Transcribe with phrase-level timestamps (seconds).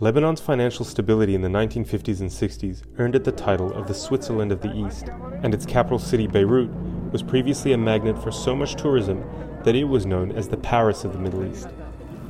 [0.00, 4.50] Lebanon's financial stability in the 1950s and 60s earned it the title of the Switzerland
[4.50, 5.10] of the East,
[5.42, 6.70] and its capital city, Beirut,
[7.12, 9.22] was previously a magnet for so much tourism
[9.62, 11.68] that it was known as the Paris of the Middle East.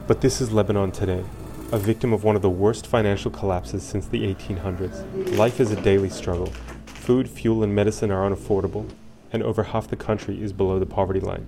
[0.09, 1.23] But this is Lebanon today,
[1.71, 5.37] a victim of one of the worst financial collapses since the 1800s.
[5.37, 6.53] Life is a daily struggle.
[6.87, 8.90] Food, fuel, and medicine are unaffordable,
[9.33, 11.47] and over half the country is below the poverty line.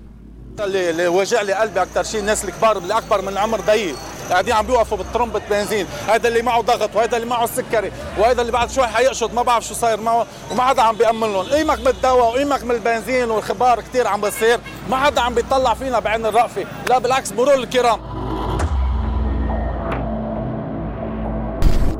[0.61, 3.97] اللي اللي وجع لي قلبي اكثر شيء الناس الكبار اللي اكبر من عمر ضيق
[4.33, 5.87] قاعدين عم بيوقفوا بالطرمبة بنزين.
[6.09, 9.35] هذا اللي معه ضغط وهذا اللي معه سكري وهذا اللي بعد شوي حيقشط.
[9.35, 11.47] ما بعرف شو صاير معه وما حدا عم بيأمن لهم.
[11.47, 14.59] قيمك من الدواء وقيمك من البنزين والخبار كثير عم بصير.
[14.91, 16.65] ما حدا عم بيطلع فينا بعين الرأفة.
[16.89, 18.01] لا بالعكس مرور الكرام.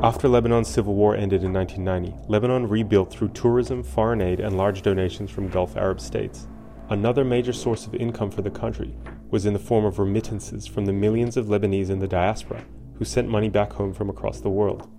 [0.03, 4.81] After Lebanon's civil war ended in 1990, Lebanon rebuilt through tourism, foreign aid, and large
[4.81, 6.47] donations from Gulf Arab states.
[6.89, 8.93] Another major source of income for the country
[9.29, 12.63] was in the form of remittances from the millions of Lebanese in the diaspora
[12.95, 14.89] who sent money back home from across the world.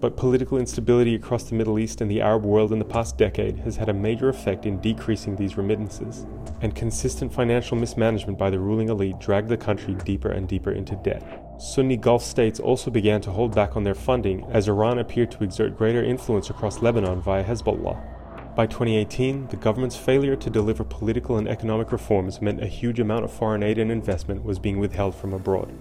[0.00, 3.58] But political instability across the Middle East and the Arab world in the past decade
[3.58, 6.26] has had a major effect in decreasing these remittances,
[6.60, 10.96] and consistent financial mismanagement by the ruling elite dragged the country deeper and deeper into
[10.96, 11.44] debt.
[11.58, 15.44] Sunni Gulf states also began to hold back on their funding as Iran appeared to
[15.44, 18.13] exert greater influence across Lebanon via Hezbollah.
[18.54, 23.24] By 2018, the government's failure to deliver political and economic reforms meant a huge amount
[23.24, 25.72] of foreign aid and investment was being withheld from abroad.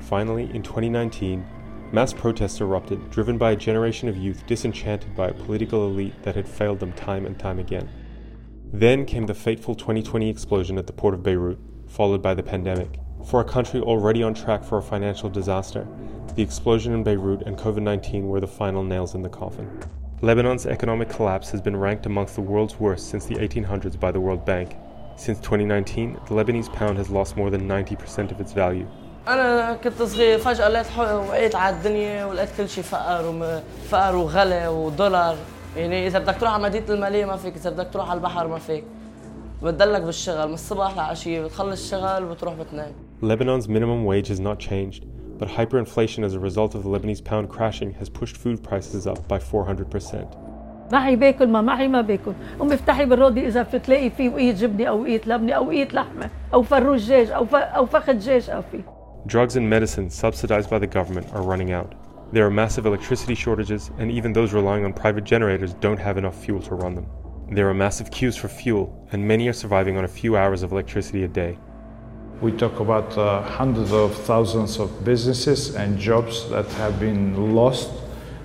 [0.00, 1.44] Finally, in 2019,
[1.92, 6.34] mass protests erupted, driven by a generation of youth disenchanted by a political elite that
[6.34, 7.90] had failed them time and time again.
[8.72, 13.00] Then came the fateful 2020 explosion at the port of Beirut, followed by the pandemic.
[13.26, 15.86] For a country already on track for a financial disaster,
[16.36, 19.68] the explosion in Beirut and COVID 19 were the final nails in the coffin.
[20.21, 24.19] Lebanon's economic collapse has been ranked amongst the world's worst since the 1800s by the
[24.19, 24.75] World Bank.
[25.15, 28.87] Since 2019, the Lebanese pound has lost more than 90% of its value.
[29.27, 35.35] انا كنت صغير فجاه لقيت وقيت على الدنيا ولقيت كل شيء فقر وفقر وغلا ودولار
[35.77, 38.59] يعني اذا بدك تروح على مدينه الماليه ما فيك اذا بدك تروح على البحر ما
[38.59, 38.83] فيك
[39.63, 42.91] بتدلك بالشغل من الصبح لعشيه بتخلص الشغل وبتروح بتنام
[43.21, 45.03] Lebanon's minimum wage has not changed,
[45.37, 49.27] but hyperinflation as a result of the Lebanese pound crashing has pushed food prices up
[49.27, 50.49] by 400%.
[50.91, 55.01] معي باكل ما معي ما باكل امي افتحي بالرودي اذا بتلاقي فيه وقية جبنه او
[55.01, 58.81] وقية لبنه او وقية لحمه او فروج دجاج او او فخذ دجاج او فيه
[59.27, 61.93] Drugs and medicines subsidized by the government are running out.
[62.31, 66.37] There are massive electricity shortages, and even those relying on private generators don't have enough
[66.43, 67.07] fuel to run them.
[67.51, 70.71] There are massive queues for fuel, and many are surviving on a few hours of
[70.71, 71.57] electricity a day.
[72.40, 77.90] we talk about uh, hundreds of thousands of businesses and jobs that have been lost.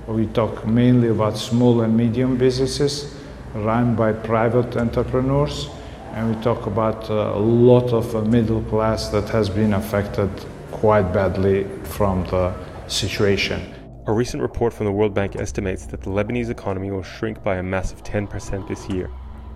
[0.08, 3.16] We talk mainly about small and medium businesses
[3.54, 5.70] run by private entrepreneurs.
[6.14, 10.30] And we talk about uh, a lot of uh, middle class that has been affected
[10.72, 12.54] quite badly from the
[12.88, 13.74] situation.
[14.08, 17.58] A recent report from the World Bank estimates that the Lebanese economy will shrink by
[17.58, 19.10] a massive 10% this year,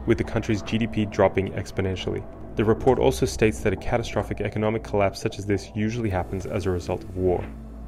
[0.05, 2.23] with the country's GDP dropping exponentially.
[2.55, 6.67] The report also states that a catastrophic economic collapse such as this usually happens as
[6.67, 7.43] a result of war.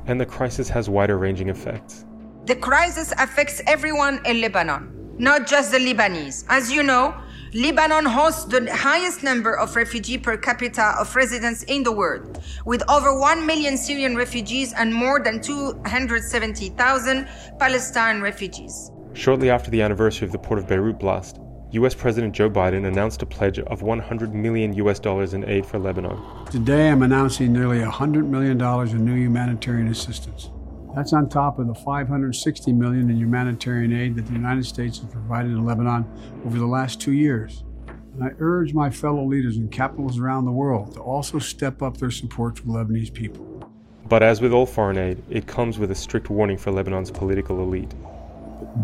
[0.07, 2.05] And the crisis has wider ranging effects.
[2.45, 6.45] The crisis affects everyone in Lebanon, not just the Lebanese.
[6.49, 7.13] As you know,
[7.53, 12.83] Lebanon hosts the highest number of refugee per capita of residents in the world, with
[12.89, 17.27] over 1 million Syrian refugees and more than 270,000
[17.59, 18.91] Palestine refugees.
[19.13, 21.39] Shortly after the anniversary of the Port of Beirut blast,
[21.75, 25.77] US President Joe Biden announced a pledge of 100 million US dollars in aid for
[25.77, 26.17] Lebanon.
[26.49, 30.51] Today I'm announcing nearly $100 million in new humanitarian assistance.
[30.95, 35.09] That's on top of the 560 million in humanitarian aid that the United States has
[35.11, 36.05] provided in Lebanon
[36.45, 37.65] over the last two years.
[38.13, 41.97] And I urge my fellow leaders in capitals around the world to also step up
[41.97, 43.69] their support for Lebanese people.
[44.07, 47.59] But as with all foreign aid, it comes with a strict warning for Lebanon's political
[47.61, 47.93] elite.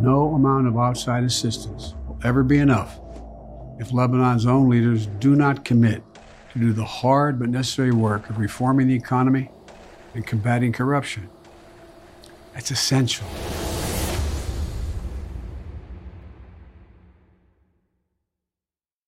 [0.02, 1.94] No amount of outside assistance
[2.24, 3.00] ever be enough
[3.80, 6.04] if Lebanon's own leaders do not commit
[6.54, 9.50] to do the hard but necessary work of reforming the economy
[10.14, 11.30] and combating corruption.
[12.56, 13.26] It's essential.